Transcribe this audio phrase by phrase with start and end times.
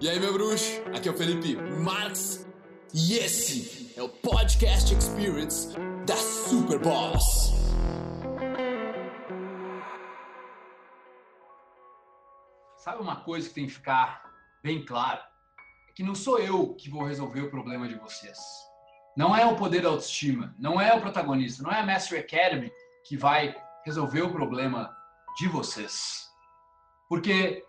[0.00, 0.80] E aí, meu bruxo?
[0.96, 2.46] Aqui é o Felipe Marx
[2.94, 5.76] e esse é o Podcast Experience
[6.06, 7.52] da Super Boss.
[12.76, 14.22] Sabe uma coisa que tem que ficar
[14.62, 15.20] bem claro?
[15.88, 18.38] É que não sou eu que vou resolver o problema de vocês.
[19.16, 22.70] Não é o poder da autoestima, não é o protagonista, não é a Mastery Academy
[23.04, 23.52] que vai
[23.84, 24.96] resolver o problema
[25.36, 26.28] de vocês.
[27.08, 27.64] Porque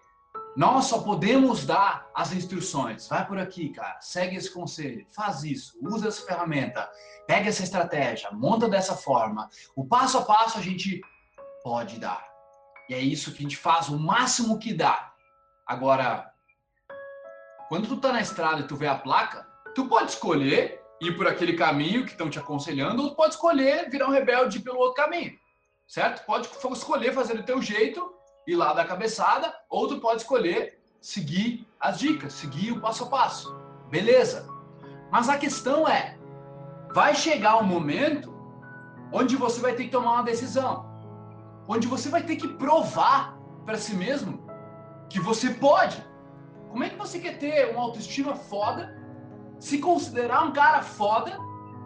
[0.55, 3.07] nós só podemos dar as instruções.
[3.07, 3.99] Vai por aqui, cara.
[4.01, 5.05] Segue esse conselho.
[5.11, 5.77] Faz isso.
[5.81, 6.89] Usa essa ferramenta.
[7.27, 8.31] Pega essa estratégia.
[8.31, 9.49] Monta dessa forma.
[9.75, 11.01] O passo a passo a gente
[11.63, 12.27] pode dar.
[12.89, 15.13] E é isso que a gente faz o máximo que dá.
[15.65, 16.31] Agora,
[17.67, 21.27] quando tu tá na estrada e tu vê a placa, tu pode escolher ir por
[21.27, 24.95] aquele caminho que estão te aconselhando, ou tu pode escolher virar um rebelde pelo outro
[24.95, 25.37] caminho.
[25.87, 26.25] Certo?
[26.25, 28.18] Pode escolher fazer do teu jeito
[28.49, 33.07] ir lá da cabeçada, ou tu pode escolher seguir as dicas, seguir o passo a
[33.07, 33.55] passo.
[33.89, 34.47] Beleza.
[35.11, 36.17] Mas a questão é,
[36.93, 38.33] vai chegar um momento
[39.11, 40.85] onde você vai ter que tomar uma decisão.
[41.67, 44.43] Onde você vai ter que provar para si mesmo
[45.09, 46.03] que você pode.
[46.69, 48.95] Como é que você quer ter uma autoestima foda,
[49.59, 51.37] se considerar um cara foda,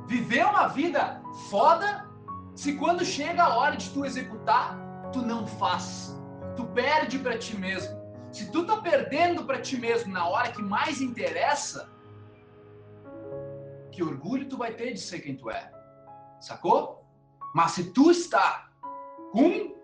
[0.06, 2.10] viver uma vida foda,
[2.56, 4.78] se quando chega a hora de tu executar,
[5.12, 6.22] tu não faz?
[6.56, 8.02] Tu perde para ti mesmo.
[8.32, 11.92] Se tu tá perdendo para ti mesmo na hora que mais interessa,
[13.92, 15.72] que orgulho tu vai ter de ser quem tu é.
[16.40, 17.06] Sacou?
[17.54, 18.70] Mas se tu está
[19.32, 19.76] com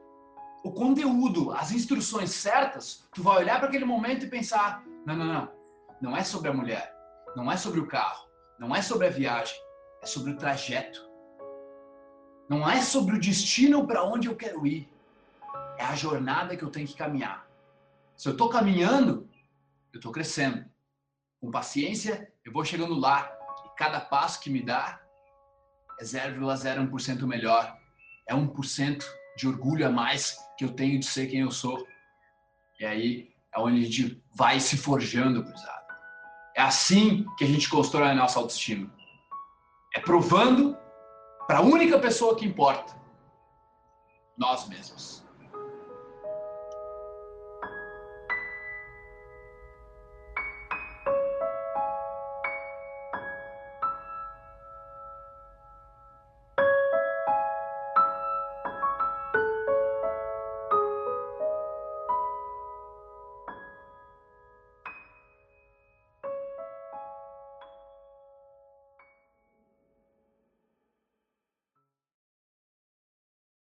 [0.64, 5.26] o conteúdo, as instruções certas, tu vai olhar para aquele momento e pensar: não, não,
[5.26, 5.60] não.
[6.02, 6.96] Não é sobre a mulher,
[7.36, 8.26] não é sobre o carro,
[8.58, 9.56] não é sobre a viagem,
[10.02, 11.08] é sobre o trajeto.
[12.50, 14.90] Não é sobre o destino para onde eu quero ir
[15.90, 17.48] a jornada que eu tenho que caminhar.
[18.16, 19.28] Se eu estou caminhando,
[19.92, 20.64] eu estou crescendo.
[21.42, 23.32] Com paciência, eu vou chegando lá.
[23.66, 25.02] E cada passo que me dá
[26.00, 27.76] é 0,01% melhor.
[28.28, 29.04] É 1%
[29.36, 31.88] de orgulho a mais que eu tenho de ser quem eu sou.
[32.80, 35.88] E aí é onde a gente vai se forjando, cruzado.
[36.56, 38.94] É assim que a gente constrói a nossa autoestima.
[39.96, 40.78] É provando
[41.48, 42.96] para a única pessoa que importa,
[44.38, 45.28] nós mesmos.